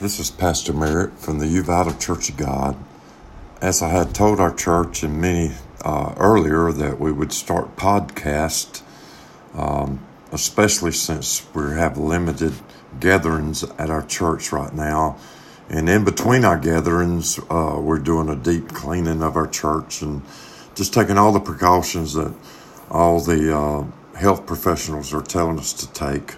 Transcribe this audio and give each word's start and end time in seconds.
This 0.00 0.18
is 0.18 0.28
Pastor 0.28 0.72
Merritt 0.72 1.20
from 1.20 1.38
the 1.38 1.46
Uvalda 1.46 2.00
Church 2.00 2.28
of 2.28 2.36
God. 2.36 2.76
As 3.62 3.80
I 3.80 3.90
had 3.90 4.12
told 4.12 4.40
our 4.40 4.52
church 4.52 5.04
and 5.04 5.20
many 5.20 5.52
uh, 5.84 6.14
earlier 6.16 6.72
that 6.72 6.98
we 6.98 7.12
would 7.12 7.32
start 7.32 7.76
podcast, 7.76 8.82
um, 9.54 10.04
especially 10.32 10.90
since 10.90 11.46
we 11.54 11.62
have 11.74 11.96
limited 11.96 12.54
gatherings 12.98 13.62
at 13.62 13.88
our 13.88 14.04
church 14.04 14.50
right 14.50 14.74
now. 14.74 15.16
And 15.70 15.88
in 15.88 16.04
between 16.04 16.44
our 16.44 16.58
gatherings, 16.58 17.38
uh, 17.48 17.78
we're 17.80 18.00
doing 18.00 18.28
a 18.28 18.36
deep 18.36 18.70
cleaning 18.70 19.22
of 19.22 19.36
our 19.36 19.46
church 19.46 20.02
and 20.02 20.22
just 20.74 20.92
taking 20.92 21.18
all 21.18 21.30
the 21.30 21.38
precautions 21.38 22.14
that 22.14 22.34
all 22.90 23.20
the 23.20 23.56
uh, 23.56 24.18
health 24.18 24.44
professionals 24.44 25.14
are 25.14 25.22
telling 25.22 25.60
us 25.60 25.72
to 25.72 25.92
take. 25.92 26.34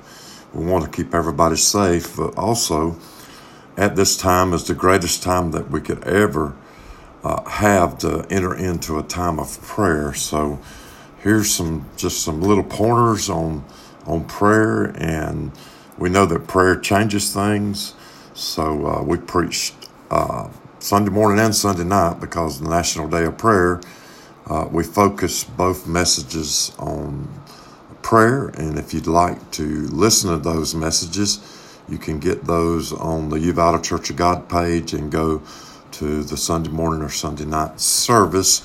We 0.52 0.66
want 0.66 0.84
to 0.84 0.91
keep 0.91 1.14
everybody 1.14 1.57
safe, 1.57 2.18
but 2.18 2.36
also 2.36 2.98
at 3.76 3.96
this 3.96 4.16
time 4.16 4.52
is 4.52 4.64
the 4.64 4.74
greatest 4.74 5.22
time 5.22 5.50
that 5.52 5.70
we 5.70 5.80
could 5.80 6.02
ever 6.04 6.54
uh, 7.22 7.48
have 7.48 7.98
to 7.98 8.26
enter 8.30 8.54
into 8.54 8.98
a 8.98 9.02
time 9.02 9.38
of 9.38 9.60
prayer. 9.62 10.14
So 10.14 10.58
here's 11.18 11.50
some 11.50 11.86
just 11.96 12.22
some 12.22 12.40
little 12.40 12.64
pointers 12.64 13.28
on 13.28 13.64
on 14.06 14.24
prayer, 14.24 14.94
and 14.96 15.50
we 15.98 16.08
know 16.08 16.26
that 16.26 16.46
prayer 16.46 16.76
changes 16.78 17.34
things. 17.34 17.94
So 18.34 18.86
uh, 18.86 19.02
we 19.02 19.18
preached 19.18 19.74
uh, 20.10 20.48
Sunday 20.78 21.10
morning 21.10 21.44
and 21.44 21.54
Sunday 21.54 21.84
night 21.84 22.20
because 22.20 22.60
the 22.60 22.68
National 22.68 23.08
Day 23.08 23.24
of 23.24 23.36
Prayer. 23.36 23.80
Uh, 24.46 24.68
we 24.70 24.84
focus 24.84 25.42
both 25.42 25.88
messages 25.88 26.70
on 26.78 27.28
prayer, 28.02 28.46
and 28.48 28.78
if 28.78 28.94
you'd 28.94 29.08
like 29.08 29.50
to 29.50 29.88
listen 29.88 30.30
to 30.30 30.38
those 30.38 30.72
messages 30.72 31.40
you 31.88 31.98
can 31.98 32.18
get 32.18 32.45
those 32.45 32.92
on 32.92 33.28
the 33.28 33.36
Uvalda 33.36 33.82
Church 33.82 34.11
of 34.11 34.16
God 34.16 34.48
page 34.48 34.92
and 34.92 35.11
go 35.11 35.42
to 35.92 36.22
the 36.22 36.36
Sunday 36.36 36.70
morning 36.70 37.02
or 37.02 37.08
Sunday 37.08 37.44
night 37.44 37.80
service. 37.80 38.62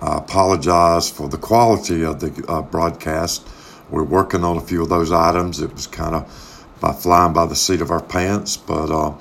I 0.00 0.16
apologize 0.18 1.10
for 1.10 1.28
the 1.28 1.38
quality 1.38 2.04
of 2.04 2.20
the 2.20 2.44
uh, 2.48 2.62
broadcast. 2.62 3.46
We're 3.90 4.04
working 4.04 4.42
on 4.42 4.56
a 4.56 4.60
few 4.60 4.82
of 4.82 4.88
those 4.88 5.12
items. 5.12 5.60
It 5.60 5.72
was 5.72 5.86
kind 5.86 6.14
of 6.14 6.48
by 6.80 6.92
flying 6.92 7.32
by 7.32 7.46
the 7.46 7.54
seat 7.54 7.80
of 7.80 7.90
our 7.90 8.02
pants, 8.02 8.56
but 8.56 8.90
uh, 8.90 9.14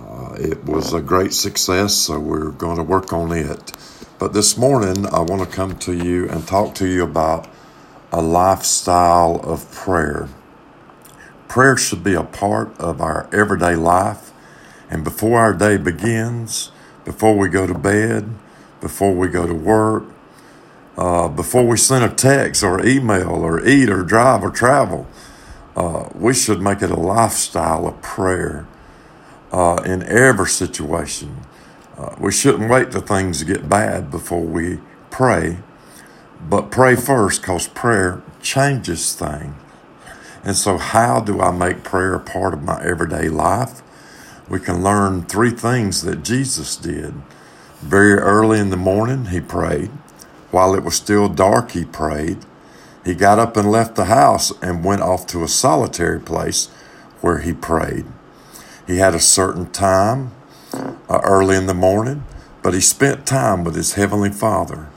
uh, 0.00 0.34
it 0.38 0.64
was 0.64 0.94
a 0.94 1.02
great 1.02 1.34
success, 1.34 1.94
so 1.94 2.18
we're 2.18 2.50
going 2.52 2.76
to 2.76 2.82
work 2.82 3.12
on 3.12 3.32
it. 3.32 3.72
But 4.18 4.32
this 4.32 4.56
morning, 4.56 5.04
I 5.06 5.20
want 5.20 5.42
to 5.42 5.48
come 5.54 5.76
to 5.80 5.92
you 5.92 6.28
and 6.30 6.46
talk 6.46 6.74
to 6.76 6.86
you 6.86 7.04
about 7.04 7.48
a 8.10 8.22
lifestyle 8.22 9.40
of 9.44 9.70
prayer. 9.70 10.28
Prayer 11.58 11.76
should 11.76 12.04
be 12.04 12.14
a 12.14 12.22
part 12.22 12.78
of 12.78 13.00
our 13.00 13.28
everyday 13.32 13.74
life. 13.74 14.30
And 14.88 15.02
before 15.02 15.40
our 15.40 15.52
day 15.52 15.76
begins, 15.76 16.70
before 17.04 17.36
we 17.36 17.48
go 17.48 17.66
to 17.66 17.74
bed, 17.74 18.32
before 18.80 19.12
we 19.12 19.26
go 19.26 19.44
to 19.44 19.54
work, 19.54 20.04
uh, 20.96 21.26
before 21.26 21.66
we 21.66 21.76
send 21.76 22.04
a 22.04 22.14
text 22.14 22.62
or 22.62 22.86
email 22.86 23.30
or 23.30 23.66
eat 23.66 23.90
or 23.90 24.04
drive 24.04 24.44
or 24.44 24.52
travel, 24.52 25.08
uh, 25.74 26.08
we 26.14 26.32
should 26.32 26.62
make 26.62 26.80
it 26.80 26.92
a 26.92 27.00
lifestyle 27.00 27.88
of 27.88 28.00
prayer 28.02 28.68
uh, 29.50 29.82
in 29.84 30.04
every 30.04 30.46
situation. 30.46 31.38
Uh, 31.96 32.14
we 32.20 32.30
shouldn't 32.30 32.70
wait 32.70 32.92
till 32.92 33.00
things 33.00 33.42
get 33.42 33.68
bad 33.68 34.12
before 34.12 34.42
we 34.42 34.78
pray, 35.10 35.58
but 36.40 36.70
pray 36.70 36.94
first 36.94 37.40
because 37.40 37.66
prayer 37.66 38.22
changes 38.40 39.12
things. 39.12 39.56
And 40.48 40.56
so, 40.56 40.78
how 40.78 41.20
do 41.20 41.42
I 41.42 41.50
make 41.50 41.84
prayer 41.84 42.14
a 42.14 42.20
part 42.20 42.54
of 42.54 42.62
my 42.62 42.82
everyday 42.82 43.28
life? 43.28 43.82
We 44.48 44.58
can 44.58 44.82
learn 44.82 45.24
three 45.24 45.50
things 45.50 46.00
that 46.04 46.24
Jesus 46.24 46.74
did. 46.74 47.12
Very 47.80 48.14
early 48.14 48.58
in 48.58 48.70
the 48.70 48.78
morning, 48.78 49.26
he 49.26 49.40
prayed. 49.42 49.90
While 50.50 50.74
it 50.74 50.84
was 50.84 50.94
still 50.94 51.28
dark, 51.28 51.72
he 51.72 51.84
prayed. 51.84 52.38
He 53.04 53.14
got 53.14 53.38
up 53.38 53.58
and 53.58 53.70
left 53.70 53.94
the 53.94 54.06
house 54.06 54.50
and 54.62 54.82
went 54.82 55.02
off 55.02 55.26
to 55.26 55.44
a 55.44 55.48
solitary 55.48 56.18
place 56.18 56.68
where 57.20 57.40
he 57.40 57.52
prayed. 57.52 58.06
He 58.86 58.96
had 58.96 59.14
a 59.14 59.20
certain 59.20 59.70
time 59.70 60.30
uh, 60.72 61.20
early 61.24 61.56
in 61.56 61.66
the 61.66 61.74
morning, 61.74 62.24
but 62.62 62.72
he 62.72 62.80
spent 62.80 63.26
time 63.26 63.64
with 63.64 63.74
his 63.74 63.96
Heavenly 63.96 64.30
Father. 64.30 64.88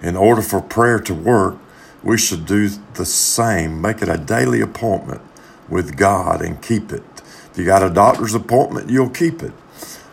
In 0.00 0.14
order 0.14 0.40
for 0.40 0.62
prayer 0.62 1.00
to 1.00 1.14
work, 1.14 1.58
we 2.02 2.18
should 2.18 2.46
do 2.46 2.70
the 2.94 3.04
same. 3.06 3.80
Make 3.80 4.02
it 4.02 4.08
a 4.08 4.18
daily 4.18 4.60
appointment 4.60 5.22
with 5.68 5.96
God 5.96 6.42
and 6.42 6.60
keep 6.62 6.92
it. 6.92 7.04
If 7.52 7.58
you 7.58 7.64
got 7.66 7.82
a 7.82 7.90
doctor's 7.90 8.34
appointment, 8.34 8.90
you'll 8.90 9.10
keep 9.10 9.42
it. 9.42 9.52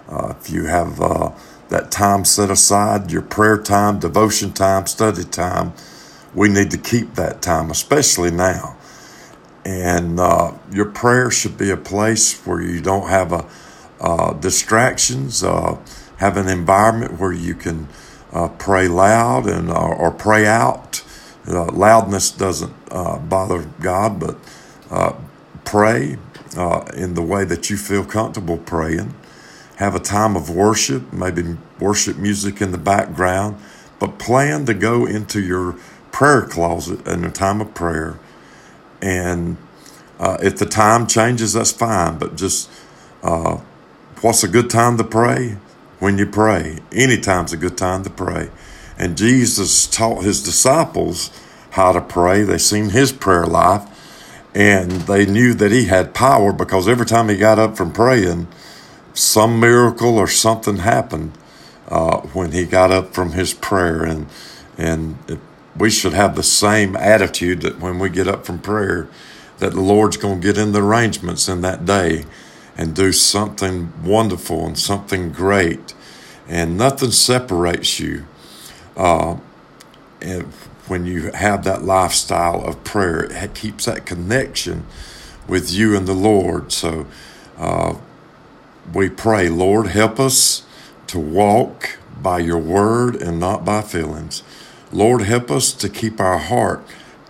Uh, 0.10 0.34
if 0.40 0.50
you 0.50 0.66
have 0.66 1.02
uh, 1.02 1.32
that 1.70 1.92
time 1.92 2.26
set 2.26 2.50
aside, 2.50 3.12
your 3.12 3.22
prayer 3.22 3.58
time, 3.58 4.00
devotion 4.00 4.54
time, 4.54 4.88
study 4.88 5.24
time, 5.24 5.74
we 6.34 6.50
need 6.50 6.72
to 6.72 6.78
keep 6.78 7.16
that 7.16 7.42
time, 7.42 7.72
especially 7.72 8.32
now. 8.32 8.78
And 9.66 10.20
uh, 10.20 10.54
your 10.72 10.86
prayer 10.86 11.32
should 11.32 11.58
be 11.58 11.72
a 11.72 11.78
place 11.78 12.46
where 12.46 12.62
you 12.62 12.82
don't 12.82 13.10
have 13.10 13.34
a, 13.34 13.46
uh, 14.00 14.34
distractions, 14.34 15.44
uh, 15.44 15.78
have 16.18 16.38
an 16.38 16.48
environment 16.48 17.20
where 17.20 17.34
you 17.34 17.56
can 17.56 17.88
uh, 18.34 18.50
pray 18.50 18.88
loud 18.88 19.48
and 19.48 19.70
or 19.72 20.12
pray 20.12 20.46
out 20.46 21.04
uh, 21.48 21.66
loudness 21.72 22.32
doesn't 22.32 22.74
uh, 22.92 23.20
bother 23.20 23.64
God, 23.82 24.20
but 24.20 24.38
uh, 24.92 25.14
pray 25.66 26.18
uh, 26.58 26.86
in 26.96 27.16
the 27.16 27.22
way 27.24 27.46
that 27.46 27.70
you 27.70 27.78
feel 27.78 28.06
comfortable 28.06 28.58
praying. 28.58 29.14
Have 29.78 29.96
a 29.96 30.00
time 30.00 30.36
of 30.36 30.50
worship, 30.50 31.14
maybe 31.14 31.58
worship 31.80 32.18
music 32.18 32.62
in 32.62 32.72
the 32.72 32.78
background, 32.80 33.58
but 34.00 34.20
plan 34.20 34.66
to 34.68 34.74
go 34.74 35.06
into 35.06 35.42
your 35.42 35.74
prayer 36.12 36.44
closet 36.44 37.08
in 37.08 37.26
a 37.26 37.32
time 37.32 37.62
of 37.62 37.74
prayer. 37.76 38.20
And 39.02 39.58
uh, 40.20 40.38
if 40.42 40.58
the 40.58 40.66
time 40.66 41.08
changes, 41.08 41.54
that's 41.54 41.72
fine, 41.72 42.18
but 42.20 42.36
just 42.38 42.70
uh, 43.24 43.60
what's 44.22 44.44
a 44.44 44.48
good 44.50 44.70
time 44.70 44.98
to 44.98 45.04
pray? 45.04 45.58
When 46.00 46.18
you 46.18 46.28
pray. 46.28 46.80
Anytime's 46.94 47.54
a 47.54 47.58
good 47.58 47.78
time 47.78 48.04
to 48.04 48.10
pray. 48.12 48.52
And 48.98 49.18
Jesus 49.18 49.88
taught 49.88 50.24
his 50.24 50.44
disciples 50.44 51.32
how 51.72 51.92
to 51.92 52.02
pray. 52.02 52.42
They 52.44 52.58
seen 52.58 52.90
his 52.90 53.12
prayer 53.12 53.46
life 53.46 53.88
and 54.58 54.92
they 54.92 55.28
knew 55.28 55.54
that 55.54 55.72
he 55.72 55.86
had 55.86 56.16
power 56.16 56.52
because 56.52 56.88
every 56.88 57.06
time 57.06 57.30
he 57.30 57.38
got 57.38 57.60
up 57.60 57.78
from 57.78 57.92
praying, 57.92 58.48
some 59.14 59.60
miracle 59.60 60.18
or 60.18 60.28
something 60.28 60.78
happened 60.78 61.34
uh, 61.90 62.22
when 62.34 62.52
he 62.52 62.66
got 62.66 62.90
up 62.90 63.14
from 63.14 63.34
his 63.34 63.54
prayer. 63.54 64.04
And, 64.04 64.26
and 64.76 65.20
it, 65.28 65.40
we 65.78 65.92
should 65.92 66.14
have 66.14 66.36
the 66.36 66.42
same 66.42 66.96
attitude 66.96 67.62
that 67.62 67.80
when 67.80 68.00
we 68.00 68.10
get 68.10 68.28
up 68.28 68.48
from 68.48 68.58
prayer, 68.58 69.08
that 69.60 69.74
the 69.74 69.82
Lord's 69.82 70.18
going 70.18 70.42
to 70.42 70.48
get 70.48 70.58
in 70.58 70.72
the 70.72 70.82
arrangements 70.82 71.48
in 71.48 71.62
that 71.62 71.86
day 71.86 72.26
and 72.76 72.96
do 72.96 73.12
something 73.12 73.94
wonderful 74.04 74.66
and 74.66 74.78
something 74.78 75.32
great. 75.32 75.94
And 76.48 76.78
nothing 76.78 77.12
separates 77.12 78.00
you 78.00 78.26
uh, 78.98 79.38
when 80.88 81.06
you 81.06 81.32
have 81.32 81.64
that 81.64 81.84
lifestyle 81.84 82.64
of 82.66 82.84
prayer. 82.84 83.26
It 83.32 83.56
keeps 83.56 83.86
that 83.86 84.06
connection 84.06 84.86
with 85.48 85.72
you 85.72 85.96
and 85.96 86.08
the 86.08 86.14
Lord. 86.14 86.72
So 86.72 87.08
uh, 87.58 87.96
we 88.94 89.10
pray, 89.10 89.50
Lord, 89.50 89.88
help 89.88 90.20
us 90.20 90.64
to 91.08 91.20
walk 91.20 91.98
by 92.22 92.40
your 92.40 92.58
word 92.60 93.16
and 93.16 93.40
not 93.40 93.64
by 93.66 93.82
feelings. 93.82 94.44
Lord, 94.92 95.24
help 95.24 95.52
us 95.52 95.74
to 95.74 95.90
keep 95.90 96.20
our 96.20 96.40
heart 96.40 96.84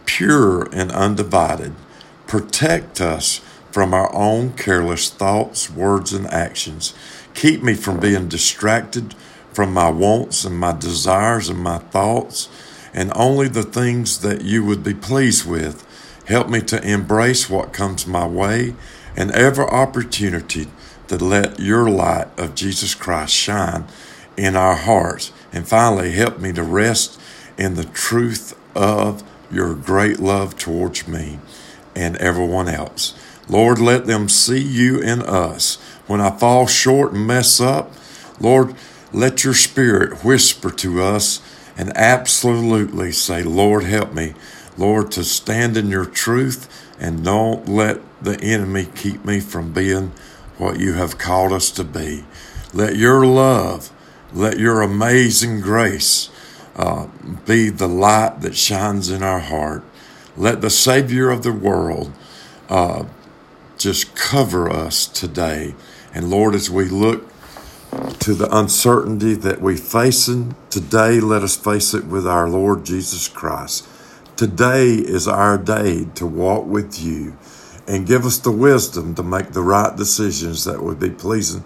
pure 0.06 0.64
and 0.74 0.92
undivided. 0.92 1.74
Protect 2.28 3.02
us 3.02 3.42
from 3.72 3.94
our 3.94 4.14
own 4.16 4.54
careless 4.54 5.10
thoughts, 5.10 5.70
words, 5.70 6.14
and 6.14 6.28
actions. 6.28 6.94
Keep 7.34 7.64
me 7.64 7.74
from 7.76 8.00
being 8.00 8.28
distracted 8.28 9.14
from 9.58 9.74
my 9.74 9.90
wants 9.90 10.46
and 10.46 10.56
my 10.56 10.72
desires 10.72 11.50
and 11.50 11.58
my 11.58 11.80
thoughts, 11.80 12.48
and 12.94 13.12
only 13.16 13.48
the 13.48 13.64
things 13.64 14.20
that 14.20 14.44
you 14.44 14.64
would 14.64 14.84
be 14.84 14.94
pleased 14.94 15.50
with. 15.50 15.84
Help 16.28 16.48
me 16.48 16.62
to 16.62 16.80
embrace 16.88 17.50
what 17.50 17.74
comes 17.74 18.06
my 18.06 18.28
way 18.28 18.76
and 19.16 19.32
every 19.32 19.66
opportunity 19.66 20.68
to 21.08 21.18
let 21.18 21.60
your 21.60 21.90
light 21.90 22.28
of 22.38 22.54
Jesus 22.54 22.94
Christ 22.94 23.34
shine 23.34 23.86
in 24.38 24.56
our 24.56 24.76
hearts. 24.76 25.32
And 25.52 25.68
finally, 25.68 26.12
help 26.12 26.38
me 26.38 26.54
to 26.54 26.62
rest 26.62 27.20
in 27.58 27.74
the 27.74 27.86
truth 27.86 28.56
of 28.76 29.24
your 29.52 29.74
great 29.74 30.20
love 30.20 30.56
towards 30.56 31.08
me 31.08 31.40
and 31.96 32.16
everyone 32.18 32.68
else. 32.68 33.16
Lord, 33.50 33.80
let 33.80 34.06
them 34.06 34.30
see 34.30 34.62
you 34.62 35.00
in 35.00 35.24
us. 35.24 35.78
When 36.06 36.22
I 36.22 36.30
fall 36.30 36.68
short 36.68 37.14
and 37.14 37.26
mess 37.26 37.60
up, 37.60 37.92
Lord, 38.40 38.76
let 39.14 39.44
your 39.44 39.54
spirit 39.54 40.24
whisper 40.24 40.70
to 40.72 41.02
us 41.02 41.42
and 41.78 41.96
absolutely 41.96 43.12
say, 43.12 43.44
Lord, 43.44 43.84
help 43.84 44.14
me, 44.14 44.34
Lord, 44.78 45.12
to 45.14 45.24
stand 45.24 45.78
in 45.78 45.90
your 45.90 46.06
truth 46.06 46.68
and 47.00 47.24
don't 47.24 47.68
let 47.68 48.02
the 48.22 48.40
enemy 48.42 48.88
keep 48.96 49.24
me 49.24 49.40
from 49.40 49.72
being 49.72 50.12
what 50.58 50.80
you 50.80 50.94
have 50.94 51.18
called 51.18 51.54
us 51.54 51.70
to 51.72 51.84
be. 51.84 52.26
Let 52.74 52.96
your 52.96 53.26
love, 53.26 53.92
let 54.34 54.60
your 54.60 54.82
amazing 54.82 55.62
grace 55.62 56.30
uh, 56.76 57.08
be 57.46 57.70
the 57.70 57.88
light 57.88 58.42
that 58.42 58.56
shines 58.56 59.10
in 59.10 59.24
our 59.24 59.40
heart. 59.40 59.84
Let 60.36 60.62
the 60.62 60.70
Savior 60.70 61.30
of 61.30 61.44
the 61.44 61.54
world 61.54 62.12
uh, 62.70 63.06
just 63.78 64.16
cover 64.16 64.70
us 64.70 65.06
today. 65.06 65.76
And 66.14 66.30
Lord, 66.30 66.56
as 66.56 66.70
we 66.70 66.86
look 66.86 67.32
to 68.20 68.34
the 68.34 68.50
uncertainty 68.52 69.34
that 69.36 69.62
we 69.62 69.78
facing 69.78 70.56
today, 70.70 71.20
let 71.20 71.44
us 71.44 71.56
face 71.56 71.94
it 71.94 72.06
with 72.06 72.28
our 72.28 72.50
Lord 72.50 72.86
Jesus 72.86 73.28
Christ. 73.28 73.88
Today 74.36 74.94
is 74.94 75.28
our 75.28 75.58
day 75.58 76.06
to 76.16 76.28
walk 76.28 76.66
with 76.66 77.02
you 77.02 77.38
and 77.88 78.06
give 78.06 78.26
us 78.26 78.38
the 78.38 78.52
wisdom 78.52 79.16
to 79.16 79.24
make 79.24 79.52
the 79.52 79.62
right 79.62 79.96
decisions 79.96 80.66
that 80.66 80.84
would 80.84 81.00
be 81.00 81.10
pleasing 81.10 81.64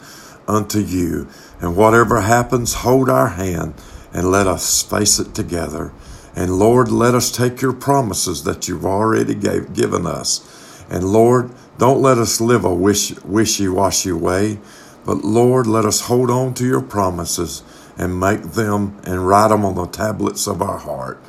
unto 0.47 0.79
you. 0.79 1.27
And 1.59 1.75
whatever 1.75 2.21
happens, 2.21 2.75
hold 2.75 3.09
our 3.09 3.29
hand 3.29 3.73
and 4.13 4.29
let 4.29 4.47
us 4.47 4.83
face 4.83 5.19
it 5.19 5.33
together. 5.33 5.91
And 6.35 6.59
Lord, 6.59 6.91
let 6.91 7.15
us 7.15 7.31
take 7.31 7.61
your 7.61 7.73
promises 7.73 8.43
that 8.43 8.67
you've 8.67 8.85
already 8.85 9.33
gave, 9.33 9.73
given 9.73 10.05
us. 10.05 10.47
And 10.89 11.11
Lord, 11.11 11.51
don't 11.77 12.01
let 12.01 12.17
us 12.17 12.39
live 12.39 12.63
a 12.63 12.73
wish, 12.73 13.11
wishy-washy 13.21 14.11
way, 14.11 14.59
but 15.05 15.23
Lord, 15.23 15.67
let 15.67 15.85
us 15.85 16.01
hold 16.01 16.29
on 16.29 16.53
to 16.55 16.65
your 16.65 16.81
promises 16.81 17.63
and 17.97 18.19
make 18.19 18.41
them 18.41 18.99
and 19.05 19.27
write 19.27 19.49
them 19.49 19.65
on 19.65 19.75
the 19.75 19.87
tablets 19.87 20.47
of 20.47 20.61
our 20.61 20.77
heart. 20.77 21.21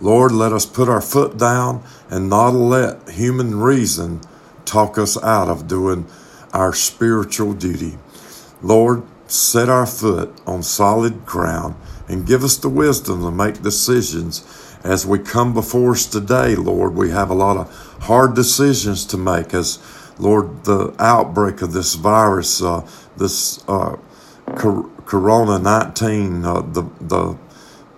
Lord, 0.00 0.32
let 0.32 0.52
us 0.52 0.66
put 0.66 0.88
our 0.88 1.00
foot 1.00 1.38
down 1.38 1.82
and 2.10 2.28
not 2.28 2.50
let 2.50 3.10
human 3.10 3.60
reason 3.60 4.20
talk 4.64 4.98
us 4.98 5.22
out 5.22 5.48
of 5.48 5.68
doing 5.68 6.06
our 6.52 6.72
spiritual 6.72 7.52
duty. 7.52 7.98
Lord, 8.62 9.04
set 9.26 9.68
our 9.68 9.86
foot 9.86 10.32
on 10.46 10.62
solid 10.62 11.24
ground 11.24 11.74
and 12.08 12.26
give 12.26 12.44
us 12.44 12.56
the 12.56 12.68
wisdom 12.68 13.22
to 13.22 13.30
make 13.30 13.62
decisions 13.62 14.44
as 14.84 15.06
we 15.06 15.18
come 15.18 15.54
before 15.54 15.92
us 15.92 16.06
today, 16.06 16.54
Lord. 16.56 16.94
We 16.94 17.10
have 17.10 17.30
a 17.30 17.34
lot 17.34 17.56
of 17.56 17.72
hard 18.02 18.34
decisions 18.34 19.06
to 19.06 19.16
make 19.16 19.54
as, 19.54 19.78
Lord, 20.18 20.64
the 20.64 20.94
outbreak 20.98 21.62
of 21.62 21.72
this 21.72 21.94
virus, 21.94 22.60
uh, 22.62 22.86
this 23.16 23.62
uh, 23.68 23.96
Corona 24.56 25.58
19, 25.58 26.44
uh, 26.44 26.60
the, 26.62 26.82
the, 27.00 27.36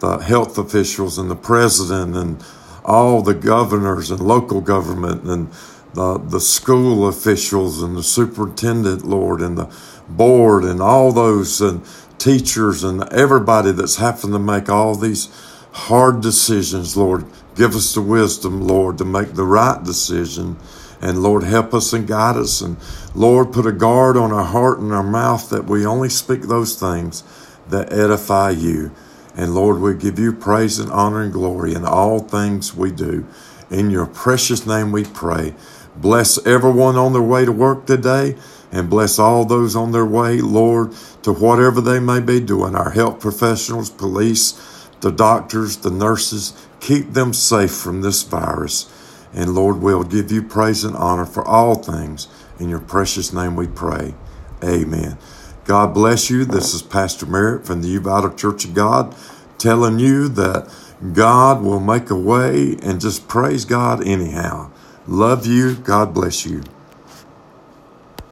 the 0.00 0.18
health 0.18 0.58
officials 0.58 1.18
and 1.18 1.30
the 1.30 1.36
president 1.36 2.16
and 2.16 2.44
all 2.84 3.22
the 3.22 3.34
governors 3.34 4.10
and 4.10 4.20
local 4.20 4.60
government 4.60 5.24
and 5.24 5.48
the, 5.94 6.18
the 6.18 6.40
school 6.40 7.08
officials 7.08 7.82
and 7.82 7.96
the 7.96 8.02
superintendent, 8.02 9.04
Lord, 9.04 9.40
and 9.40 9.56
the 9.56 9.74
board 10.08 10.64
and 10.64 10.82
all 10.82 11.12
those 11.12 11.60
and 11.60 11.82
teachers 12.18 12.84
and 12.84 13.02
everybody 13.12 13.72
that's 13.72 13.96
having 13.96 14.32
to 14.32 14.38
make 14.38 14.68
all 14.68 14.94
these 14.94 15.28
hard 15.72 16.20
decisions, 16.20 16.96
Lord. 16.96 17.24
Give 17.54 17.74
us 17.74 17.94
the 17.94 18.02
wisdom, 18.02 18.66
Lord, 18.66 18.98
to 18.98 19.04
make 19.04 19.34
the 19.34 19.44
right 19.44 19.82
decision. 19.82 20.56
And 21.04 21.22
Lord, 21.22 21.42
help 21.42 21.74
us 21.74 21.92
and 21.92 22.08
guide 22.08 22.36
us. 22.36 22.62
And 22.62 22.78
Lord, 23.14 23.52
put 23.52 23.66
a 23.66 23.72
guard 23.72 24.16
on 24.16 24.32
our 24.32 24.44
heart 24.44 24.78
and 24.78 24.90
our 24.90 25.02
mouth 25.02 25.50
that 25.50 25.66
we 25.66 25.84
only 25.84 26.08
speak 26.08 26.42
those 26.42 26.76
things 26.76 27.22
that 27.68 27.92
edify 27.92 28.50
you. 28.50 28.90
And 29.36 29.54
Lord, 29.54 29.80
we 29.80 29.94
give 29.94 30.18
you 30.18 30.32
praise 30.32 30.78
and 30.78 30.90
honor 30.90 31.20
and 31.20 31.30
glory 31.30 31.74
in 31.74 31.84
all 31.84 32.20
things 32.20 32.74
we 32.74 32.90
do. 32.90 33.26
In 33.70 33.90
your 33.90 34.06
precious 34.06 34.66
name 34.66 34.92
we 34.92 35.04
pray. 35.04 35.54
Bless 35.94 36.44
everyone 36.46 36.96
on 36.96 37.12
their 37.12 37.20
way 37.20 37.44
to 37.44 37.52
work 37.52 37.84
today 37.84 38.36
and 38.72 38.88
bless 38.88 39.18
all 39.18 39.44
those 39.44 39.76
on 39.76 39.92
their 39.92 40.06
way, 40.06 40.40
Lord, 40.40 40.94
to 41.22 41.34
whatever 41.34 41.82
they 41.82 42.00
may 42.00 42.20
be 42.20 42.40
doing. 42.40 42.74
Our 42.74 42.90
health 42.90 43.20
professionals, 43.20 43.90
police, 43.90 44.88
the 45.00 45.12
doctors, 45.12 45.76
the 45.76 45.90
nurses, 45.90 46.54
keep 46.80 47.12
them 47.12 47.34
safe 47.34 47.72
from 47.72 48.00
this 48.00 48.22
virus. 48.22 48.90
And 49.34 49.54
Lord, 49.54 49.80
we'll 49.80 50.04
give 50.04 50.30
you 50.30 50.42
praise 50.42 50.84
and 50.84 50.96
honor 50.96 51.26
for 51.26 51.46
all 51.46 51.74
things. 51.74 52.28
In 52.60 52.68
your 52.68 52.80
precious 52.80 53.32
name 53.32 53.56
we 53.56 53.66
pray. 53.66 54.14
Amen. 54.62 55.18
God 55.64 55.94
bless 55.94 56.30
you. 56.30 56.44
This 56.44 56.74
is 56.74 56.82
Pastor 56.82 57.26
Merritt 57.26 57.66
from 57.66 57.82
the 57.82 57.88
Uvalda 57.98 58.36
Church 58.36 58.64
of 58.64 58.74
God 58.74 59.14
telling 59.58 59.98
you 59.98 60.28
that 60.28 60.72
God 61.12 61.62
will 61.62 61.80
make 61.80 62.10
a 62.10 62.16
way 62.16 62.76
and 62.82 63.00
just 63.00 63.28
praise 63.28 63.64
God 63.64 64.06
anyhow. 64.06 64.70
Love 65.06 65.46
you. 65.46 65.74
God 65.74 66.14
bless 66.14 66.46
you. 66.46 66.62